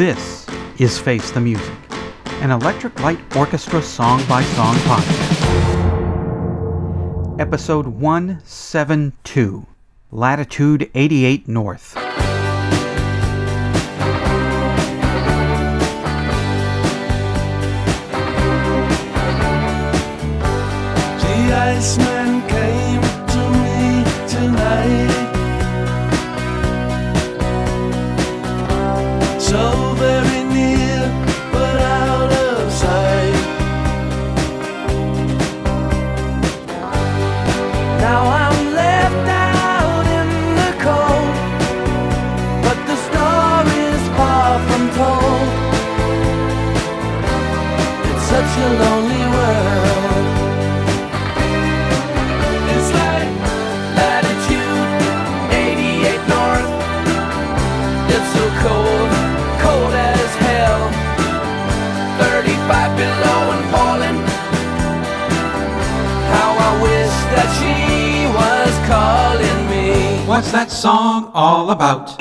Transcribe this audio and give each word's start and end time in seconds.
This 0.00 0.48
is 0.78 0.98
Face 0.98 1.30
the 1.30 1.42
Music, 1.42 1.74
an 2.40 2.50
Electric 2.50 2.98
Light 3.00 3.20
Orchestra 3.36 3.82
song 3.82 4.26
by 4.26 4.42
song 4.42 4.74
podcast. 4.76 5.40
Episode 7.38 7.86
172 7.86 9.66
Latitude 10.10 10.90
88 10.94 11.48
North. 11.48 11.92
The 11.92 12.00
Iceman 21.52 22.19
What's 70.40 70.52
that 70.52 70.70
song 70.70 71.30
all 71.34 71.68
about? 71.68 72.16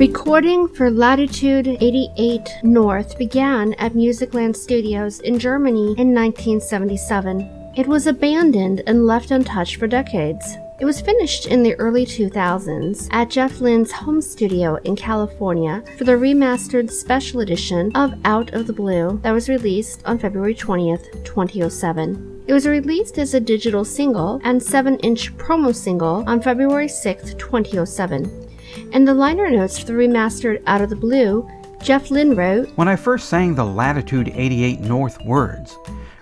Recording 0.00 0.66
for 0.66 0.90
Latitude 0.90 1.68
88 1.80 2.48
North 2.64 3.16
began 3.18 3.72
at 3.74 3.92
Musicland 3.92 4.56
Studios 4.56 5.20
in 5.20 5.38
Germany 5.38 5.94
in 5.96 6.12
1977. 6.12 7.72
It 7.76 7.86
was 7.86 8.08
abandoned 8.08 8.82
and 8.88 9.06
left 9.06 9.30
untouched 9.30 9.76
for 9.76 9.86
decades. 9.86 10.44
It 10.80 10.84
was 10.84 11.00
finished 11.00 11.46
in 11.46 11.62
the 11.62 11.76
early 11.76 12.04
2000s 12.04 13.06
at 13.12 13.30
Jeff 13.30 13.60
Lynne's 13.60 13.92
home 13.92 14.20
studio 14.20 14.74
in 14.82 14.96
California 14.96 15.84
for 15.96 16.02
the 16.02 16.18
remastered 16.18 16.90
special 16.90 17.42
edition 17.42 17.92
of 17.94 18.12
Out 18.24 18.54
of 18.54 18.66
the 18.66 18.72
Blue 18.72 19.20
that 19.22 19.30
was 19.30 19.48
released 19.48 20.02
on 20.04 20.18
February 20.18 20.56
20th, 20.56 21.24
2007. 21.24 22.29
It 22.46 22.52
was 22.52 22.66
released 22.66 23.18
as 23.18 23.34
a 23.34 23.40
digital 23.40 23.84
single 23.84 24.40
and 24.42 24.62
7 24.62 24.98
inch 25.00 25.36
promo 25.36 25.74
single 25.74 26.24
on 26.26 26.40
February 26.40 26.88
6th, 26.88 27.38
2007. 27.38 28.48
In 28.92 29.04
the 29.04 29.14
liner 29.14 29.50
notes 29.50 29.78
for 29.78 29.86
the 29.86 29.92
remastered 29.92 30.62
Out 30.66 30.80
of 30.80 30.90
the 30.90 30.96
Blue, 30.96 31.48
Jeff 31.82 32.10
Lynne 32.10 32.34
wrote, 32.34 32.68
When 32.76 32.88
I 32.88 32.96
first 32.96 33.28
sang 33.28 33.54
the 33.54 33.64
Latitude 33.64 34.32
88 34.34 34.80
North 34.80 35.22
words, 35.24 35.76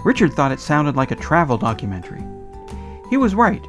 Richard 0.04 0.32
thought 0.34 0.52
it 0.52 0.60
sounded 0.60 0.96
like 0.96 1.10
a 1.10 1.16
travel 1.16 1.56
documentary. 1.56 2.22
He 3.10 3.16
was 3.16 3.34
right. 3.34 3.64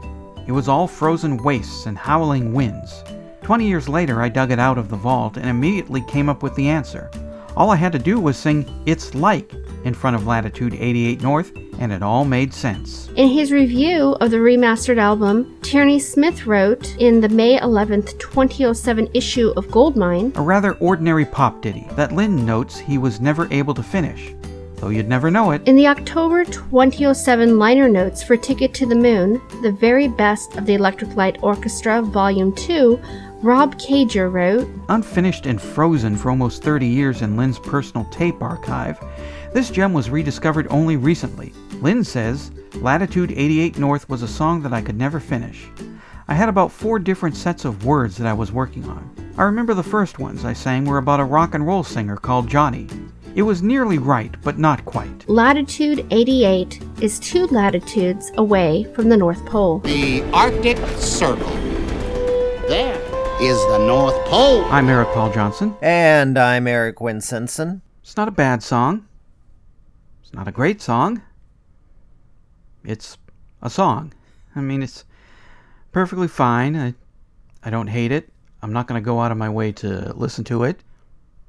It 0.47 0.51
was 0.51 0.67
all 0.67 0.87
frozen 0.87 1.37
wastes 1.37 1.85
and 1.85 1.97
howling 1.97 2.53
winds. 2.53 3.03
Twenty 3.41 3.67
years 3.67 3.87
later, 3.87 4.21
I 4.21 4.29
dug 4.29 4.51
it 4.51 4.59
out 4.59 4.77
of 4.77 4.89
the 4.89 4.95
vault 4.95 5.37
and 5.37 5.47
immediately 5.47 6.01
came 6.01 6.29
up 6.29 6.43
with 6.43 6.53
the 6.55 6.67
answer. 6.67 7.09
All 7.55 7.71
I 7.71 7.75
had 7.75 7.91
to 7.93 7.99
do 7.99 8.19
was 8.19 8.37
sing 8.37 8.65
It's 8.85 9.15
Like 9.15 9.53
in 9.85 9.93
front 9.93 10.15
of 10.15 10.27
Latitude 10.27 10.73
88 10.73 11.21
North, 11.21 11.51
and 11.79 11.91
it 11.93 12.03
all 12.03 12.25
made 12.25 12.53
sense. 12.53 13.09
In 13.15 13.29
his 13.29 13.51
review 13.51 14.15
of 14.21 14.31
the 14.31 14.37
remastered 14.37 14.97
album, 14.99 15.57
Tierney 15.61 15.97
Smith 15.97 16.45
wrote 16.45 16.95
in 16.97 17.21
the 17.21 17.29
May 17.29 17.57
11th, 17.57 18.19
2007 18.19 19.09
issue 19.13 19.51
of 19.55 19.71
Goldmine, 19.71 20.33
A 20.35 20.41
rather 20.41 20.73
ordinary 20.73 21.25
pop 21.25 21.61
ditty 21.61 21.87
that 21.93 22.11
Lynne 22.11 22.45
notes 22.45 22.77
he 22.77 22.97
was 22.97 23.21
never 23.21 23.47
able 23.51 23.73
to 23.73 23.81
finish, 23.81 24.33
though 24.75 24.89
you'd 24.89 25.07
never 25.07 25.31
know 25.31 25.51
it. 25.51 25.65
in 25.67 25.75
the 25.77 25.87
October 25.87 26.43
2007 26.43 27.57
liner 27.57 27.87
notes 27.87 28.21
for 28.21 28.35
Ticket 28.35 28.73
to 28.73 28.85
the 28.85 28.95
Moon, 28.95 29.41
the 29.61 29.71
very 29.71 30.09
best 30.09 30.57
of 30.57 30.65
the 30.65 30.73
Electric 30.73 31.15
Light 31.15 31.37
Orchestra, 31.41 32.01
Volume 32.01 32.53
2, 32.55 32.99
Rob 33.41 33.79
Caiger 33.79 34.29
wrote, 34.29 34.67
Unfinished 34.89 35.45
and 35.45 35.61
frozen 35.61 36.17
for 36.17 36.29
almost 36.29 36.61
30 36.61 36.85
years 36.85 37.21
in 37.21 37.37
Lynne's 37.37 37.59
personal 37.59 38.05
tape 38.11 38.41
archive, 38.41 38.99
this 39.53 39.71
gem 39.71 39.93
was 39.93 40.09
rediscovered 40.09 40.67
only 40.69 40.97
recently. 40.97 41.53
Lynne 41.81 42.03
says, 42.03 42.51
Latitude 42.75 43.31
88 43.31 43.77
North 43.77 44.09
was 44.09 44.21
a 44.21 44.27
song 44.27 44.61
that 44.63 44.73
I 44.73 44.81
could 44.81 44.97
never 44.97 45.19
finish. 45.19 45.65
I 46.27 46.33
had 46.33 46.49
about 46.49 46.73
four 46.73 46.99
different 46.99 47.37
sets 47.37 47.63
of 47.63 47.85
words 47.85 48.17
that 48.17 48.27
I 48.27 48.33
was 48.33 48.51
working 48.51 48.83
on. 48.89 49.09
I 49.37 49.43
remember 49.43 49.73
the 49.73 49.81
first 49.81 50.19
ones 50.19 50.43
I 50.43 50.51
sang 50.51 50.83
were 50.83 50.97
about 50.97 51.21
a 51.21 51.23
rock 51.23 51.55
and 51.55 51.65
roll 51.65 51.83
singer 51.85 52.17
called 52.17 52.49
Johnny. 52.49 52.87
It 53.33 53.43
was 53.43 53.63
nearly 53.63 53.97
right, 53.97 54.35
but 54.43 54.59
not 54.59 54.83
quite. 54.83 55.27
Latitude 55.29 56.05
88 56.11 56.83
is 57.01 57.17
two 57.17 57.47
latitudes 57.47 58.29
away 58.35 58.83
from 58.93 59.07
the 59.07 59.15
North 59.15 59.45
Pole. 59.45 59.79
The 59.79 60.21
Arctic 60.33 60.77
Circle. 60.97 61.55
There 62.67 62.99
is 63.41 63.57
the 63.67 63.77
North 63.87 64.17
Pole. 64.25 64.65
I'm 64.65 64.89
Eric 64.89 65.07
Paul 65.13 65.31
Johnson. 65.31 65.73
And 65.81 66.37
I'm 66.37 66.67
Eric 66.67 66.97
Winsenson. 66.97 67.79
It's 68.03 68.17
not 68.17 68.27
a 68.27 68.31
bad 68.31 68.61
song. 68.61 69.07
It's 70.21 70.33
not 70.33 70.49
a 70.49 70.51
great 70.51 70.81
song. 70.81 71.21
It's 72.89 73.19
a 73.61 73.69
song. 73.69 74.13
I 74.55 74.61
mean, 74.61 74.81
it's 74.81 75.05
perfectly 75.91 76.27
fine. 76.27 76.75
I, 76.75 76.95
I 77.63 77.69
don't 77.69 77.85
hate 77.85 78.11
it. 78.11 78.33
I'm 78.63 78.73
not 78.73 78.87
going 78.87 78.99
to 78.99 79.05
go 79.05 79.21
out 79.21 79.31
of 79.31 79.37
my 79.37 79.47
way 79.47 79.71
to 79.73 80.11
listen 80.15 80.43
to 80.45 80.63
it. 80.63 80.83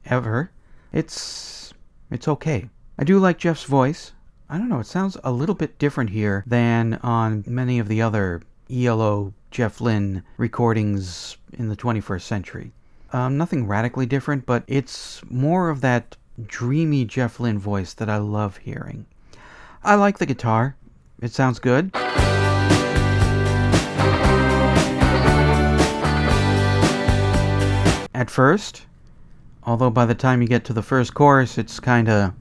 Ever. 0.04 0.50
It's. 0.92 1.72
It's 2.10 2.28
okay. 2.28 2.68
I 2.98 3.04
do 3.04 3.18
like 3.18 3.38
Jeff's 3.38 3.64
voice. 3.64 4.12
I 4.50 4.58
don't 4.58 4.68
know, 4.68 4.80
it 4.80 4.86
sounds 4.86 5.16
a 5.24 5.32
little 5.32 5.54
bit 5.54 5.78
different 5.78 6.10
here 6.10 6.44
than 6.46 6.98
on 7.02 7.44
many 7.46 7.78
of 7.78 7.88
the 7.88 8.02
other 8.02 8.42
ELO 8.68 9.32
Jeff 9.50 9.80
Lynne 9.80 10.22
recordings 10.36 11.38
in 11.54 11.70
the 11.70 11.76
21st 11.76 12.22
century. 12.22 12.72
Um, 13.14 13.38
nothing 13.38 13.66
radically 13.66 14.04
different, 14.04 14.44
but 14.44 14.64
it's 14.66 15.22
more 15.30 15.70
of 15.70 15.80
that 15.80 16.16
dreamy 16.46 17.06
Jeff 17.06 17.40
Lynne 17.40 17.58
voice 17.58 17.94
that 17.94 18.10
I 18.10 18.18
love 18.18 18.58
hearing. 18.58 19.06
I 19.82 19.94
like 19.94 20.18
the 20.18 20.26
guitar. 20.26 20.76
It 21.20 21.32
sounds 21.32 21.58
good. 21.58 21.90
At 28.14 28.30
first, 28.30 28.86
although 29.64 29.90
by 29.90 30.06
the 30.06 30.14
time 30.14 30.40
you 30.42 30.48
get 30.48 30.64
to 30.64 30.72
the 30.72 30.82
first 30.82 31.14
chorus, 31.14 31.58
it's 31.58 31.78
kinda 31.78 32.34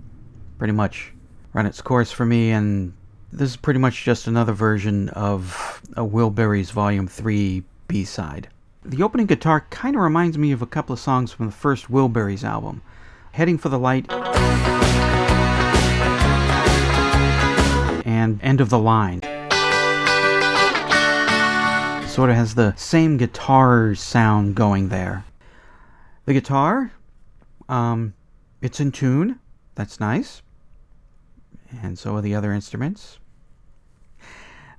pretty 0.57 0.73
much 0.73 1.13
run 1.53 1.65
its 1.65 1.81
course 1.81 2.11
for 2.11 2.25
me, 2.25 2.51
and 2.51 2.93
this 3.31 3.49
is 3.49 3.57
pretty 3.57 3.79
much 3.79 4.03
just 4.03 4.27
another 4.27 4.53
version 4.53 5.09
of 5.09 5.81
a 5.95 6.05
Wilburys 6.05 6.71
Volume 6.71 7.07
3 7.07 7.63
B 7.87 8.03
side. 8.05 8.47
The 8.83 9.03
opening 9.03 9.25
guitar 9.25 9.65
kind 9.69 9.95
of 9.95 10.01
reminds 10.01 10.37
me 10.37 10.51
of 10.51 10.61
a 10.61 10.65
couple 10.65 10.93
of 10.93 10.99
songs 10.99 11.31
from 11.31 11.47
the 11.47 11.51
first 11.51 11.91
Wilburys 11.91 12.43
album 12.43 12.81
Heading 13.33 13.57
for 13.57 13.69
the 13.69 13.79
Light 13.79 14.05
End 18.41 18.61
of 18.61 18.69
the 18.69 18.79
Line. 18.79 19.21
Sort 22.07 22.29
of 22.29 22.35
has 22.35 22.55
the 22.55 22.73
same 22.75 23.17
guitar 23.17 23.95
sound 23.95 24.55
going 24.55 24.89
there. 24.89 25.25
The 26.25 26.33
guitar, 26.33 26.91
um, 27.67 28.13
it's 28.61 28.79
in 28.79 28.91
tune. 28.91 29.39
That's 29.75 29.99
nice. 29.99 30.41
And 31.81 31.97
so 31.97 32.15
are 32.15 32.21
the 32.21 32.35
other 32.35 32.51
instruments. 32.51 33.19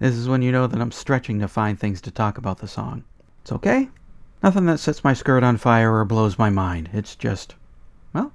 This 0.00 0.14
is 0.14 0.28
when 0.28 0.42
you 0.42 0.50
know 0.50 0.66
that 0.66 0.80
I'm 0.80 0.92
stretching 0.92 1.40
to 1.40 1.48
find 1.48 1.78
things 1.78 2.00
to 2.02 2.10
talk 2.10 2.38
about 2.38 2.58
the 2.58 2.68
song. 2.68 3.04
It's 3.42 3.52
okay. 3.52 3.88
Nothing 4.42 4.66
that 4.66 4.80
sets 4.80 5.04
my 5.04 5.12
skirt 5.12 5.42
on 5.42 5.58
fire 5.58 5.94
or 5.94 6.04
blows 6.04 6.38
my 6.38 6.48
mind. 6.48 6.88
It's 6.92 7.14
just, 7.14 7.54
well, 8.14 8.32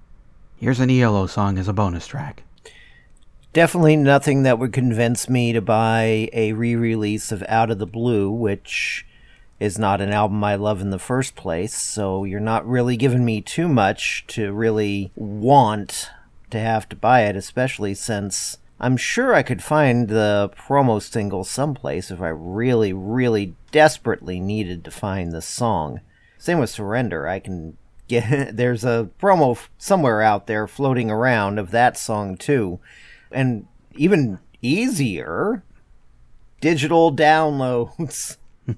here's 0.56 0.80
an 0.80 0.92
ELO 0.92 1.26
song 1.26 1.58
as 1.58 1.68
a 1.68 1.74
bonus 1.74 2.06
track. 2.06 2.44
Definitely 3.56 3.96
nothing 3.96 4.44
that 4.44 4.60
would 4.60 4.74
convince 4.74 5.30
me 5.30 5.54
to 5.54 5.62
buy 5.62 6.28
a 6.34 6.52
re 6.52 6.76
release 6.76 7.32
of 7.32 7.42
Out 7.48 7.72
of 7.72 7.80
the 7.80 7.86
Blue, 7.86 8.30
which 8.30 9.06
is 9.62 9.80
not 9.80 10.02
an 10.02 10.12
album 10.12 10.44
I 10.44 10.56
love 10.56 10.82
in 10.82 10.90
the 10.90 11.00
first 11.00 11.38
place. 11.38 11.74
So 11.74 12.26
you're 12.26 12.42
not 12.42 12.68
really 12.68 12.98
giving 12.98 13.24
me 13.24 13.40
too 13.40 13.70
much 13.70 14.26
to 14.28 14.52
really 14.52 15.14
want 15.16 16.10
to 16.50 16.60
have 16.60 16.90
to 16.90 16.98
buy 16.98 17.22
it, 17.22 17.38
especially 17.38 17.94
since 17.94 18.58
I'm 18.78 18.98
sure 18.98 19.34
I 19.34 19.42
could 19.42 19.64
find 19.64 20.10
the 20.10 20.52
promo 20.58 21.02
single 21.02 21.46
someplace 21.46 22.12
if 22.12 22.20
I 22.20 22.28
really, 22.28 22.92
really 22.92 23.56
desperately 23.72 24.42
needed 24.42 24.84
to 24.84 24.92
find 24.92 25.32
the 25.32 25.42
song. 25.42 26.02
Same 26.38 26.60
with 26.60 26.72
Surrender. 26.72 27.26
I 27.26 27.40
can 27.40 27.78
get, 28.10 28.58
there's 28.58 28.84
a 28.84 29.10
promo 29.18 29.58
somewhere 29.78 30.22
out 30.22 30.46
there 30.46 30.68
floating 30.68 31.10
around 31.10 31.58
of 31.58 31.72
that 31.72 31.98
song 31.98 32.36
too. 32.36 32.82
And 33.36 33.68
even 33.96 34.40
easier, 34.62 35.64
digital 36.62 37.14
downloads. 37.16 38.38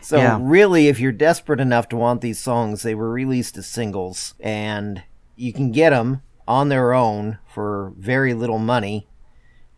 so 0.00 0.18
Yeah. 0.18 0.38
really, 0.40 0.88
if 0.88 1.00
you're 1.00 1.10
desperate 1.12 1.60
enough 1.60 1.88
to 1.88 1.96
want 1.96 2.20
these 2.20 2.38
songs, 2.38 2.82
they 2.82 2.94
were 2.94 3.10
released 3.10 3.56
as 3.56 3.66
singles, 3.66 4.34
and 4.40 5.02
you 5.36 5.52
can 5.52 5.72
get 5.72 5.90
them 5.90 6.22
on 6.46 6.68
their 6.68 6.92
own 6.92 7.38
for 7.52 7.92
very 7.98 8.34
little 8.34 8.58
money 8.58 9.08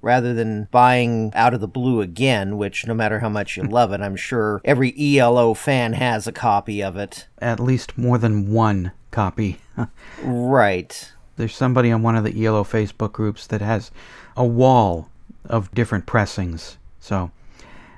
rather 0.02 0.34
than 0.34 0.68
buying 0.70 1.32
out 1.34 1.54
of 1.54 1.60
the 1.60 1.68
blue 1.68 2.00
again, 2.00 2.56
which 2.58 2.86
no 2.86 2.94
matter 2.94 3.20
how 3.20 3.28
much 3.28 3.56
you 3.56 3.62
love 3.68 3.92
it, 3.92 4.00
I'm 4.00 4.16
sure 4.16 4.60
every 4.64 4.92
ELO 5.18 5.54
fan 5.54 5.94
has 5.94 6.26
a 6.26 6.32
copy 6.32 6.82
of 6.82 6.96
it. 6.96 7.28
At 7.38 7.60
least 7.60 7.96
more 7.96 8.18
than 8.18 8.50
one 8.52 8.92
copy. 9.10 9.58
Right. 10.22 11.12
There's 11.36 11.54
somebody 11.54 11.90
on 11.90 12.02
one 12.02 12.16
of 12.16 12.24
the 12.24 12.44
ELO 12.44 12.64
Facebook 12.64 13.12
groups 13.12 13.46
that 13.46 13.60
has 13.60 13.90
a 14.36 14.44
wall 14.44 15.10
of 15.44 15.72
different 15.74 16.06
pressings. 16.06 16.78
So, 17.00 17.30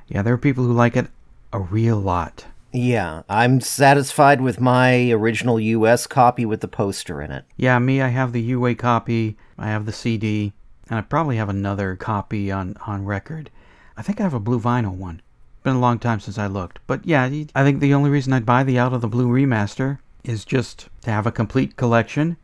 yeah, 0.09 0.23
there 0.23 0.35
are 0.35 0.39
people 0.39 0.65
who 0.65 0.73
like 0.73 0.97
it 0.97 1.09
a 1.53 1.59
real 1.59 1.99
lot. 1.99 2.47
Yeah, 2.73 3.23
I'm 3.29 3.61
satisfied 3.61 4.41
with 4.41 4.61
my 4.61 5.11
original 5.11 5.59
US 5.59 6.07
copy 6.07 6.45
with 6.45 6.61
the 6.61 6.69
poster 6.69 7.23
in 7.23 7.31
it. 7.31 7.45
Yeah, 7.57 7.79
me, 7.79 8.03
I 8.03 8.09
have 8.09 8.33
the 8.33 8.43
UA 8.43 8.75
copy, 8.75 9.37
I 9.57 9.69
have 9.69 9.87
the 9.87 9.93
CD, 9.93 10.53
and 10.91 10.99
I 10.99 11.03
probably 11.03 11.37
have 11.37 11.49
another 11.49 11.97
copy 11.97 12.53
on, 12.53 12.77
on 12.87 13.05
record. 13.05 13.51
I 13.97 14.03
think 14.03 14.21
I 14.21 14.25
have 14.25 14.35
a 14.35 14.41
blue 14.41 14.61
vinyl 14.61 14.95
one. 14.95 15.23
Been 15.63 15.77
a 15.77 15.81
long 15.81 15.99
time 15.99 16.21
since 16.21 16.39
I 16.39 16.47
looked. 16.47 16.79
But 16.87 17.07
yeah, 17.07 17.25
I 17.55 17.65
think 17.65 17.81
the 17.81 17.95
only 17.95 18.11
reason 18.11 18.33
I'd 18.33 18.47
buy 18.47 18.65
the 18.65 18.79
Out 18.79 18.93
of 18.93 19.01
the 19.01 19.09
Blue 19.09 19.29
remaster 19.29 19.99
is 20.23 20.45
just 20.45 20.89
to 21.03 21.11
have 21.11 21.27
a 21.27 21.33
complete 21.33 21.77
collection 21.77 22.37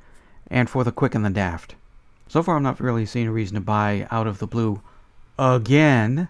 and 0.48 0.68
for 0.68 0.84
the 0.84 0.92
quick 0.92 1.14
and 1.14 1.24
the 1.24 1.30
daft. 1.30 1.74
So 2.28 2.42
far, 2.42 2.56
I'm 2.56 2.62
not 2.62 2.80
really 2.80 3.06
seeing 3.06 3.28
a 3.28 3.32
reason 3.32 3.54
to 3.54 3.60
buy 3.60 4.06
Out 4.10 4.26
of 4.26 4.38
the 4.38 4.46
Blue 4.46 4.80
again, 5.38 6.28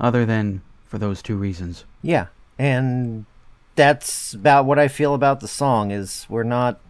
other 0.00 0.26
than 0.26 0.62
for 0.84 0.98
those 0.98 1.22
two 1.22 1.36
reasons. 1.36 1.84
Yeah, 2.02 2.26
and 2.58 3.26
that's 3.74 4.34
about 4.34 4.66
what 4.66 4.78
I 4.78 4.88
feel 4.88 5.14
about 5.14 5.40
the 5.40 5.48
song 5.48 5.90
is 5.90 6.26
we're 6.28 6.42
not 6.42 6.80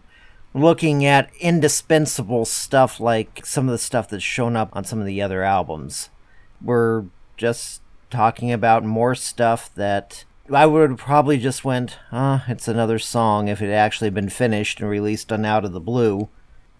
looking 0.53 1.05
at 1.05 1.31
indispensable 1.39 2.45
stuff 2.45 2.99
like 2.99 3.45
some 3.45 3.67
of 3.67 3.71
the 3.71 3.77
stuff 3.77 4.09
that's 4.09 4.23
shown 4.23 4.55
up 4.55 4.69
on 4.73 4.83
some 4.83 4.99
of 4.99 5.05
the 5.05 5.21
other 5.21 5.43
albums. 5.43 6.09
We're 6.61 7.05
just 7.37 7.81
talking 8.09 8.51
about 8.51 8.83
more 8.83 9.15
stuff 9.15 9.73
that 9.75 10.25
I 10.51 10.65
would 10.65 10.89
have 10.89 10.99
probably 10.99 11.37
just 11.37 11.63
went, 11.63 11.97
ah, 12.11 12.43
it's 12.47 12.67
another 12.67 12.99
song 12.99 13.47
if 13.47 13.61
it 13.61 13.67
had 13.67 13.75
actually 13.75 14.09
been 14.09 14.29
finished 14.29 14.81
and 14.81 14.89
released 14.89 15.31
on 15.31 15.45
Out 15.45 15.63
of 15.63 15.71
the 15.71 15.79
Blue. 15.79 16.27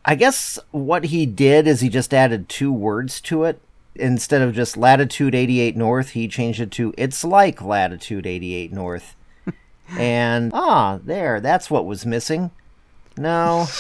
I 0.04 0.16
guess 0.16 0.60
what 0.72 1.06
he 1.06 1.26
did 1.26 1.66
is 1.66 1.80
he 1.80 1.88
just 1.88 2.14
added 2.14 2.50
two 2.50 2.74
words 2.74 3.22
to 3.22 3.46
it. 3.46 3.62
Instead 3.96 4.42
of 4.42 4.54
just 4.54 4.76
latitude 4.76 5.34
88 5.34 5.78
north, 5.78 6.10
he 6.10 6.28
changed 6.28 6.60
it 6.60 6.72
to 6.72 6.94
it's 6.98 7.24
like 7.24 7.62
latitude 7.62 8.26
88 8.26 8.74
north. 8.74 9.16
and 9.98 10.52
ah, 10.54 11.00
there, 11.02 11.40
that's 11.40 11.70
what 11.70 11.86
was 11.86 12.06
missing. 12.06 12.52
No. 13.18 13.68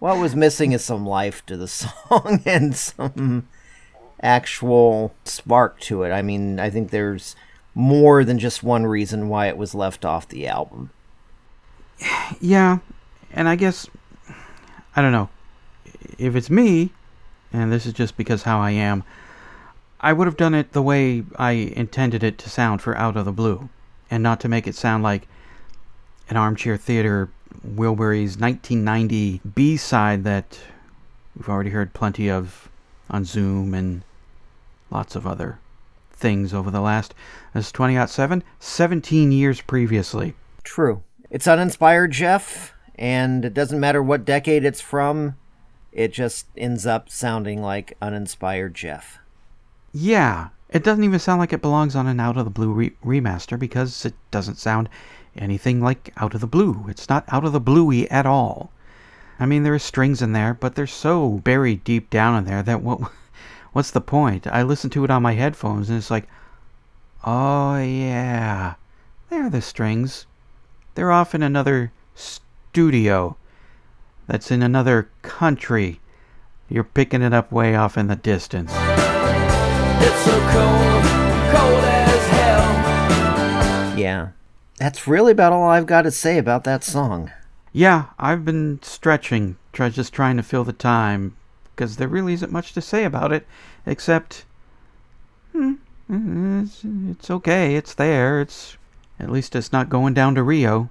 What 0.00 0.18
was 0.18 0.36
missing 0.36 0.72
is 0.72 0.84
some 0.84 1.06
life 1.06 1.46
to 1.46 1.56
the 1.56 1.68
song 1.68 2.42
and 2.44 2.76
some 2.76 3.48
actual 4.20 5.14
spark 5.24 5.80
to 5.80 6.02
it. 6.02 6.10
I 6.10 6.20
mean, 6.20 6.60
I 6.60 6.68
think 6.68 6.90
there's 6.90 7.34
more 7.74 8.24
than 8.24 8.38
just 8.38 8.62
one 8.62 8.86
reason 8.86 9.28
why 9.28 9.48
it 9.48 9.56
was 9.56 9.74
left 9.74 10.04
off 10.04 10.28
the 10.28 10.46
album. 10.46 10.90
Yeah, 12.40 12.78
and 13.32 13.48
I 13.48 13.56
guess 13.56 13.88
I 14.96 15.02
don't 15.02 15.12
know 15.12 15.28
if 16.18 16.36
it's 16.36 16.50
me, 16.50 16.90
and 17.52 17.72
this 17.72 17.86
is 17.86 17.92
just 17.92 18.16
because 18.16 18.42
how 18.42 18.60
I 18.60 18.70
am. 18.70 19.04
I 20.00 20.12
would 20.12 20.26
have 20.26 20.36
done 20.36 20.54
it 20.54 20.72
the 20.72 20.82
way 20.82 21.24
I 21.36 21.52
intended 21.52 22.22
it 22.22 22.36
to 22.38 22.50
sound 22.50 22.82
for 22.82 22.96
Out 22.96 23.16
of 23.16 23.24
the 23.24 23.32
Blue, 23.32 23.68
and 24.10 24.22
not 24.22 24.40
to 24.40 24.48
make 24.48 24.66
it 24.66 24.74
sound 24.74 25.02
like 25.02 25.26
an 26.28 26.36
armchair 26.36 26.76
theater 26.76 27.30
Wilburys 27.66 28.38
1990 28.38 29.40
B 29.54 29.76
side 29.76 30.24
that 30.24 30.58
we've 31.36 31.48
already 31.48 31.70
heard 31.70 31.94
plenty 31.94 32.30
of 32.30 32.68
on 33.08 33.24
Zoom 33.24 33.74
and 33.74 34.02
lots 34.90 35.16
of 35.16 35.26
other 35.26 35.58
things 36.14 36.54
over 36.54 36.70
the 36.70 36.80
last 36.80 37.14
this 37.52 37.66
is 37.66 37.72
2007 37.72 38.42
17 38.58 39.32
years 39.32 39.60
previously. 39.60 40.34
True. 40.62 41.02
It's 41.30 41.46
uninspired, 41.46 42.12
Jeff, 42.12 42.74
and 42.96 43.44
it 43.44 43.54
doesn't 43.54 43.80
matter 43.80 44.02
what 44.02 44.24
decade 44.24 44.64
it's 44.64 44.80
from, 44.80 45.36
it 45.92 46.12
just 46.12 46.46
ends 46.56 46.86
up 46.86 47.08
sounding 47.08 47.62
like 47.62 47.96
uninspired 48.00 48.74
Jeff. 48.74 49.18
Yeah, 49.92 50.48
it 50.68 50.82
doesn't 50.82 51.04
even 51.04 51.20
sound 51.20 51.38
like 51.38 51.52
it 51.52 51.62
belongs 51.62 51.94
on 51.94 52.08
an 52.08 52.18
Out 52.18 52.36
of 52.36 52.44
the 52.44 52.50
Blue 52.50 52.72
re- 52.72 52.96
remaster 53.04 53.58
because 53.58 54.04
it 54.04 54.14
doesn't 54.32 54.58
sound 54.58 54.88
anything 55.36 55.80
like 55.80 56.12
Out 56.16 56.34
of 56.34 56.40
the 56.40 56.46
Blue. 56.48 56.86
It's 56.88 57.08
not 57.08 57.24
Out 57.28 57.44
of 57.44 57.52
the 57.52 57.60
Bluey 57.60 58.10
at 58.10 58.26
all. 58.26 58.72
I 59.38 59.46
mean, 59.46 59.62
there 59.62 59.74
are 59.74 59.78
strings 59.78 60.22
in 60.22 60.32
there, 60.32 60.54
but 60.54 60.74
they're 60.74 60.86
so 60.86 61.40
buried 61.44 61.84
deep 61.84 62.10
down 62.10 62.36
in 62.38 62.44
there 62.44 62.62
that 62.62 62.82
what, 62.82 63.10
what's 63.74 63.90
the 63.90 64.00
point? 64.00 64.46
I 64.46 64.62
listen 64.62 64.88
to 64.90 65.04
it 65.04 65.10
on 65.10 65.22
my 65.22 65.34
headphones 65.34 65.90
and 65.90 65.98
it's 65.98 66.10
like, 66.10 66.28
oh 67.24 67.76
yeah, 67.76 68.74
there 69.28 69.44
are 69.44 69.50
the 69.50 69.60
strings. 69.60 70.26
They're 70.94 71.10
off 71.10 71.34
in 71.34 71.42
another 71.42 71.92
studio 72.14 73.36
that's 74.28 74.52
in 74.52 74.62
another 74.62 75.10
country. 75.22 76.00
You're 76.68 76.84
picking 76.84 77.20
it 77.20 77.34
up 77.34 77.50
way 77.50 77.74
off 77.74 77.98
in 77.98 78.06
the 78.06 78.16
distance. 78.16 78.70
It's 78.72 80.24
so 80.24 80.38
cold, 80.52 81.04
cold 81.52 81.84
as 81.84 82.28
hell. 82.28 83.98
Yeah. 83.98 84.28
That's 84.78 85.08
really 85.08 85.32
about 85.32 85.52
all 85.52 85.68
I've 85.68 85.86
got 85.86 86.02
to 86.02 86.12
say 86.12 86.38
about 86.38 86.62
that 86.64 86.84
song. 86.84 87.32
Yeah, 87.72 88.06
I've 88.20 88.44
been 88.44 88.78
stretching, 88.82 89.56
try, 89.72 89.88
just 89.88 90.12
trying 90.12 90.36
to 90.36 90.44
fill 90.44 90.62
the 90.62 90.72
time, 90.72 91.36
because 91.74 91.96
there 91.96 92.08
really 92.08 92.32
isn't 92.32 92.52
much 92.52 92.72
to 92.72 92.80
say 92.80 93.04
about 93.04 93.32
it, 93.32 93.46
except, 93.86 94.44
hmm, 95.52 95.74
it's, 96.08 96.82
it's 96.84 97.30
okay, 97.30 97.76
it's 97.76 97.94
there, 97.94 98.40
it's, 98.40 98.76
at 99.18 99.30
least 99.30 99.56
it's 99.56 99.72
not 99.72 99.88
going 99.88 100.14
down 100.14 100.34
to 100.34 100.42
Rio. 100.42 100.90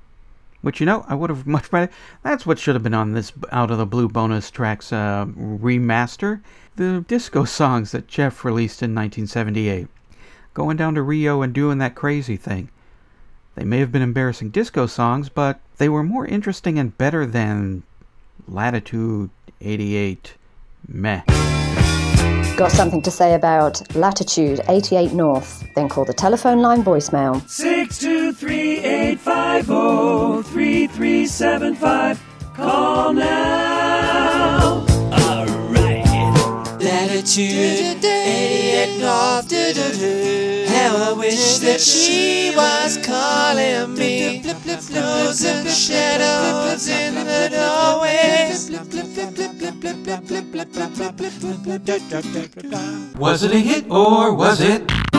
Which, 0.61 0.79
you 0.79 0.85
know, 0.85 1.05
I 1.09 1.15
would 1.15 1.29
have 1.29 1.45
much 1.57 1.71
rather, 1.71 1.91
that's 2.21 2.45
what 2.45 2.59
should 2.59 2.75
have 2.75 2.83
been 2.83 2.93
on 2.93 3.13
this 3.13 3.33
Out 3.51 3.71
of 3.71 3.77
the 3.77 3.85
Blue 3.85 4.07
bonus 4.07 4.49
tracks 4.49 4.93
uh, 4.93 5.25
remaster, 5.25 6.41
the 6.75 7.03
disco 7.07 7.43
songs 7.45 7.91
that 7.91 8.07
Jeff 8.07 8.45
released 8.45 8.81
in 8.81 8.95
1978. 8.95 9.87
Going 10.53 10.77
down 10.77 10.95
to 10.95 11.01
Rio 11.01 11.41
and 11.41 11.53
doing 11.53 11.79
that 11.79 11.95
crazy 11.95 12.37
thing. 12.37 12.69
They 13.55 13.63
may 13.63 13.79
have 13.79 13.91
been 13.91 14.01
embarrassing 14.01 14.49
disco 14.49 14.87
songs, 14.87 15.29
but 15.29 15.59
they 15.77 15.89
were 15.89 16.03
more 16.03 16.25
interesting 16.25 16.79
and 16.79 16.97
better 16.97 17.25
than 17.25 17.83
Latitude 18.47 19.29
88 19.61 20.35
meh. 20.87 21.21
Got 22.55 22.71
something 22.71 23.01
to 23.01 23.09
say 23.11 23.33
about 23.33 23.95
latitude 23.95 24.61
88 24.67 25.13
north? 25.13 25.63
Then 25.75 25.89
call 25.89 26.05
the 26.05 26.13
telephone 26.13 26.59
line 26.61 26.83
voicemail. 26.83 27.47
Six 27.49 27.97
two 27.97 28.31
three 28.31 28.77
eight 28.79 29.19
five 29.19 29.65
zero 29.65 30.43
three 30.43 30.87
three 30.87 31.25
seven 31.25 31.73
five. 31.75 32.21
Call 32.55 33.13
now. 33.13 34.85
All 35.11 35.45
right. 35.71 36.05
Latitude 36.79 38.03
88 38.05 38.99
North. 38.99 39.49
Wish 41.23 41.59
that 41.59 41.79
she 41.79 42.51
was 42.53 42.97
calling 42.97 43.93
me. 43.95 44.43
And 44.43 45.69
shadows 45.69 46.87
in 46.89 47.15
the 47.15 47.47
doorways. 47.49 48.69
Was 53.17 53.43
it 53.43 53.51
a 53.53 53.59
hit 53.59 53.89
or 53.89 54.33
was 54.33 54.59
it? 54.59 55.12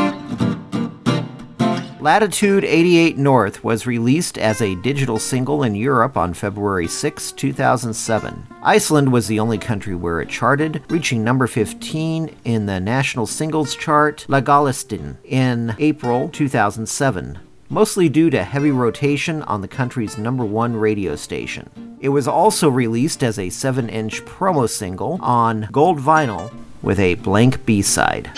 Latitude 2.04 2.64
88 2.64 3.16
North 3.16 3.64
was 3.64 3.86
released 3.86 4.36
as 4.36 4.60
a 4.60 4.74
digital 4.74 5.18
single 5.18 5.62
in 5.62 5.74
Europe 5.74 6.18
on 6.18 6.34
February 6.34 6.86
6, 6.86 7.32
2007. 7.32 8.46
Iceland 8.62 9.10
was 9.10 9.26
the 9.26 9.40
only 9.40 9.56
country 9.56 9.94
where 9.94 10.20
it 10.20 10.28
charted, 10.28 10.82
reaching 10.90 11.24
number 11.24 11.46
15 11.46 12.36
in 12.44 12.66
the 12.66 12.78
national 12.78 13.26
singles 13.26 13.74
chart 13.74 14.26
Lagalistin 14.28 15.16
in 15.24 15.74
April 15.78 16.28
2007, 16.28 17.38
mostly 17.70 18.10
due 18.10 18.28
to 18.28 18.44
heavy 18.44 18.70
rotation 18.70 19.40
on 19.44 19.62
the 19.62 19.66
country's 19.66 20.18
number 20.18 20.44
one 20.44 20.76
radio 20.76 21.16
station. 21.16 21.96
It 22.00 22.10
was 22.10 22.28
also 22.28 22.68
released 22.68 23.22
as 23.22 23.38
a 23.38 23.48
7 23.48 23.88
inch 23.88 24.22
promo 24.26 24.68
single 24.68 25.18
on 25.22 25.70
gold 25.72 26.00
vinyl 26.00 26.52
with 26.82 27.00
a 27.00 27.14
blank 27.14 27.64
B 27.64 27.80
side. 27.80 28.30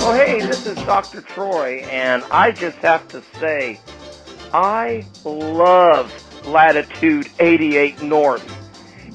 Oh, 0.00 0.17
is 0.68 0.76
Dr. 0.84 1.22
Troy, 1.22 1.78
and 1.90 2.22
I 2.30 2.52
just 2.52 2.76
have 2.78 3.08
to 3.08 3.22
say 3.40 3.80
I 4.52 5.06
love 5.24 6.12
Latitude 6.46 7.28
88 7.40 8.02
North. 8.02 8.44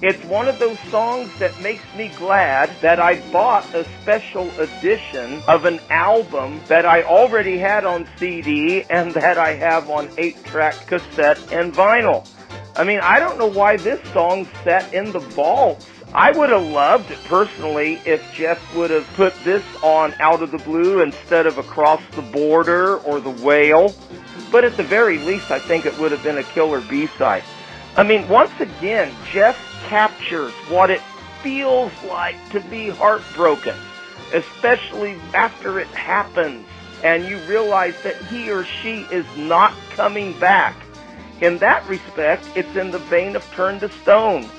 It's 0.01 0.22
one 0.25 0.48
of 0.48 0.60
those 0.60 0.79
songs 0.89 1.29
that 1.39 1.60
makes 1.62 1.83
me 1.95 2.12
glad 2.17 2.69
that 2.81 3.00
I 3.00 3.22
bought 3.31 3.72
a 3.74 3.86
special 4.01 4.50
edition 4.60 5.41
of 5.48 5.65
an 5.65 5.79
album 5.89 6.60
that 6.67 6.86
I 6.86 7.03
already 7.03 7.57
had 7.57 7.86
on 7.86 8.07
CD 8.17 8.83
and 8.89 9.12
that 9.13 9.38
I 9.38 9.53
have 9.53 9.89
on 9.89 10.07
8-track 10.10 10.88
cassette 10.88 11.39
and 11.53 11.74
vinyl. 11.74 12.27
I 12.75 12.83
mean, 12.83 13.00
I 13.00 13.19
don't 13.19 13.38
know 13.38 13.48
why 13.48 13.77
this 13.77 14.01
song's 14.12 14.48
set 14.63 14.91
in 14.93 15.12
the 15.12 15.19
vaults. 15.19 15.88
I 16.15 16.32
would 16.32 16.50
have 16.50 16.63
loved 16.63 17.12
personally 17.25 18.00
if 18.05 18.24
Jeff 18.34 18.75
would 18.75 18.91
have 18.91 19.08
put 19.15 19.34
this 19.43 19.63
on 19.82 20.13
Out 20.20 20.43
of 20.43 20.51
the 20.51 20.60
Blue 20.60 21.01
instead 21.01 21.48
of 21.48 21.58
Across 21.58 22.01
the 22.12 22.22
Border 22.22 22.98
or 22.98 23.20
The 23.20 23.32
Whale. 23.32 23.96
But 24.51 24.63
at 24.63 24.77
the 24.77 24.84
very 24.84 25.17
least, 25.17 25.50
I 25.50 25.58
think 25.58 25.86
it 25.86 25.98
would 25.98 26.12
have 26.12 26.22
been 26.22 26.38
a 26.38 26.43
killer 26.43 26.82
B-side. 26.82 27.43
I 27.98 28.03
mean, 28.03 28.27
once 28.29 28.51
again, 28.60 29.12
Jeff 29.32 29.58
captures 29.88 30.53
what 30.70 30.91
it 30.91 31.01
feels 31.41 31.91
like 32.03 32.36
to 32.51 32.60
be 32.60 32.89
heartbroken, 32.89 33.75
especially 34.34 35.17
after 35.34 35.79
it 35.79 35.88
happens 35.88 36.65
and 37.03 37.25
you 37.25 37.38
realize 37.39 37.96
that 38.03 38.15
he 38.25 38.50
or 38.50 38.63
she 38.63 39.01
is 39.12 39.25
not 39.38 39.74
coming 39.91 40.38
back. 40.39 40.75
In 41.41 41.58
that 41.58 41.88
respect, 41.88 42.48
it's 42.55 42.75
in 42.77 42.91
the 42.91 43.00
vein 43.00 43.36
of 43.36 43.43
Turn 43.53 43.79
to 43.82 43.89
Stone. 43.89 44.50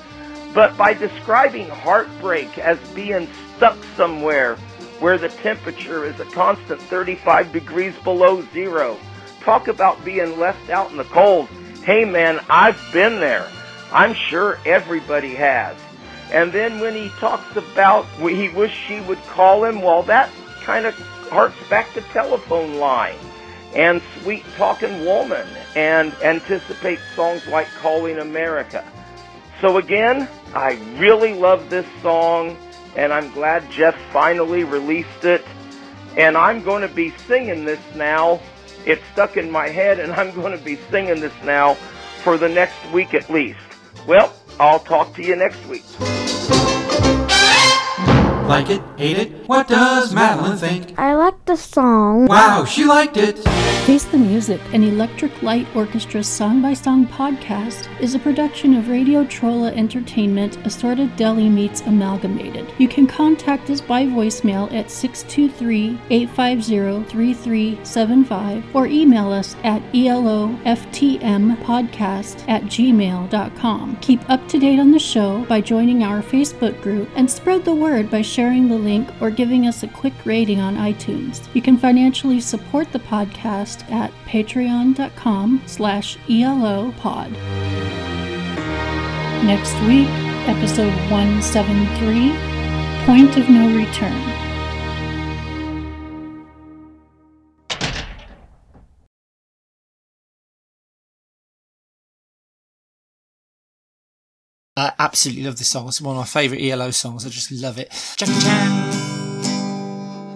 But 0.55 0.77
by 0.77 0.93
describing 0.93 1.67
heartbreak 1.67 2.57
as 2.57 2.79
being 2.95 3.27
stuck 3.57 3.77
somewhere 3.97 4.55
where 4.99 5.17
the 5.17 5.27
temperature 5.27 6.05
is 6.05 6.17
a 6.21 6.25
constant 6.25 6.81
35 6.81 7.51
degrees 7.51 7.93
below 8.05 8.41
zero, 8.53 8.97
talk 9.41 9.67
about 9.67 10.03
being 10.05 10.39
left 10.39 10.69
out 10.69 10.91
in 10.91 10.97
the 10.97 11.03
cold. 11.03 11.49
Hey 11.83 12.05
man, 12.05 12.39
I've 12.49 12.81
been 12.93 13.19
there. 13.19 13.45
I'm 13.91 14.13
sure 14.13 14.57
everybody 14.65 15.35
has. 15.35 15.75
And 16.31 16.53
then 16.53 16.79
when 16.79 16.95
he 16.95 17.09
talks 17.19 17.57
about 17.57 18.05
he 18.17 18.47
wished 18.47 18.77
she 18.87 19.01
would 19.01 19.21
call 19.23 19.65
him, 19.65 19.81
well, 19.81 20.03
that 20.03 20.31
kind 20.61 20.85
of 20.85 20.95
harks 21.29 21.57
back 21.69 21.93
to 21.95 22.01
telephone 22.13 22.75
line 22.75 23.17
and 23.75 24.01
sweet 24.21 24.45
talking 24.55 25.03
woman 25.03 25.45
and 25.75 26.13
anticipate 26.23 26.99
songs 27.13 27.45
like 27.47 27.67
Calling 27.81 28.19
America. 28.19 28.89
So 29.61 29.77
again, 29.77 30.27
I 30.55 30.79
really 30.97 31.33
love 31.33 31.69
this 31.69 31.85
song 32.01 32.57
and 32.95 33.11
I'm 33.11 33.29
glad 33.33 33.69
Jeff 33.69 33.95
finally 34.13 34.63
released 34.63 35.25
it. 35.25 35.43
And 36.17 36.37
I'm 36.37 36.63
going 36.63 36.81
to 36.81 36.93
be 36.93 37.09
singing 37.27 37.65
this 37.65 37.81
now. 37.93 38.39
It's 38.85 39.03
stuck 39.11 39.35
in 39.35 39.51
my 39.51 39.67
head 39.67 39.99
and 39.99 40.13
I'm 40.19 40.33
going 40.33 40.57
to 40.57 40.63
be 40.63 40.77
singing 40.89 41.19
this 41.19 41.33
now 41.43 41.73
for 42.23 42.37
the 42.37 42.49
next 42.49 42.77
week 42.93 43.13
at 43.13 43.29
least. 43.29 43.59
Well, 44.07 44.33
I'll 44.59 44.79
talk 44.79 45.13
to 45.15 45.23
you 45.23 45.35
next 45.35 45.65
week. 45.65 45.83
Like 48.47 48.69
it? 48.69 48.79
Hate 48.95 49.17
it? 49.17 49.31
What 49.47 49.67
does 49.67 50.13
Madeline 50.13 50.57
think? 50.57 50.93
I 50.99 51.15
like 51.15 51.43
the 51.45 51.55
song. 51.55 52.27
Wow, 52.27 52.63
she 52.63 52.85
liked 52.85 53.17
it! 53.17 53.39
Face 53.85 54.03
the 54.05 54.19
Music, 54.19 54.61
an 54.73 54.83
Electric 54.83 55.41
Light 55.43 55.67
Orchestra 55.75 56.23
song 56.23 56.59
by 56.61 56.73
song 56.73 57.05
podcast, 57.07 57.87
is 57.99 58.13
a 58.15 58.19
production 58.19 58.75
of 58.75 58.89
Radio 58.89 59.23
Trolla 59.25 59.75
Entertainment, 59.75 60.57
Assorted 60.65 61.15
Deli 61.15 61.49
Meats 61.49 61.81
Amalgamated. 61.81 62.71
You 62.79 62.87
can 62.87 63.05
contact 63.07 63.69
us 63.69 63.81
by 63.81 64.05
voicemail 64.05 64.71
at 64.73 64.89
623 64.89 65.99
850 66.09 67.03
3375 67.11 68.75
or 68.75 68.87
email 68.87 69.31
us 69.31 69.55
at 69.63 69.83
eloftmpodcast 69.93 72.49
at 72.49 72.63
gmail.com. 72.63 73.97
Keep 74.01 74.29
up 74.29 74.47
to 74.47 74.59
date 74.59 74.79
on 74.79 74.91
the 74.91 74.99
show 74.99 75.45
by 75.45 75.61
joining 75.61 76.03
our 76.03 76.21
Facebook 76.23 76.81
group 76.81 77.07
and 77.15 77.29
spread 77.29 77.63
the 77.65 77.75
word 77.75 78.09
by 78.09 78.21
sharing 78.21 78.34
the 78.35 78.77
link 78.77 79.09
or 79.21 79.31
giving 79.31 79.65
us 79.65 79.81
a 79.81 79.87
quick 79.87 80.13
rating 80.25 80.59
on 80.59 80.75
iTunes. 80.75 81.47
You 81.53 81.61
can 81.61 81.77
financially 81.77 82.41
support 82.41 82.91
the 82.91 82.99
podcast 82.99 83.89
at 83.89 84.11
patreon.com 84.25 85.61
slash 85.65 86.17
elopod. 86.29 87.31
Next 89.45 89.73
week, 89.87 90.09
episode 90.49 90.93
173, 91.09 93.05
Point 93.05 93.37
of 93.37 93.49
No 93.49 93.73
Return. 93.73 94.34
I 104.77 104.91
absolutely 104.99 105.43
love 105.43 105.57
this 105.57 105.69
song. 105.69 105.87
It's 105.87 106.01
one 106.01 106.17
of 106.17 106.19
my 106.19 106.25
favourite 106.25 106.61
ELO 106.61 106.91
songs. 106.91 107.25
I 107.25 107.29
just 107.29 107.49
love 107.49 107.79
it. 107.79 107.89
Chan. 108.17 108.27
Chan. 108.27 108.41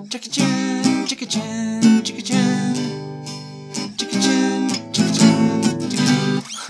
Chan. 0.10 1.08
Chan. 1.08 2.05
Chan. 2.05 2.05
Chan. 2.24 2.50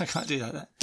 I 0.00 0.06
can't 0.06 0.26
do 0.26 0.40
that. 0.40 0.79